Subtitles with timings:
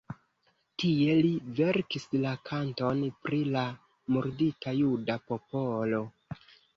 [0.83, 3.65] Tie li verkis la "Kanton pri la
[4.15, 6.01] murdita juda popolo".